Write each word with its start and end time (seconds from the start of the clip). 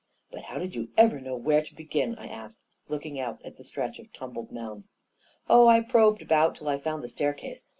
"But 0.31 0.45
how 0.45 0.57
did 0.57 0.73
you 0.73 0.89
ever 0.97 1.21
know 1.21 1.35
where 1.35 1.61
to 1.61 1.75
begin?" 1.75 2.15
I 2.17 2.25
asked, 2.25 2.57
looking 2.89 3.19
about 3.19 3.39
at 3.45 3.57
the 3.57 3.63
stretch 3.63 3.99
of 3.99 4.11
tumbled 4.11 4.51
mounds." 4.51 4.89
Oh, 5.47 5.67
I 5.67 5.81
probed 5.81 6.23
about 6.23 6.53
until 6.53 6.69
I 6.69 6.79
found 6.79 7.03
the 7.03 7.09
staircase. 7.09 7.65